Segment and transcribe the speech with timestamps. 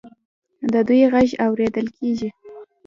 [0.73, 2.29] د دوی غږ اوریدل کیږي.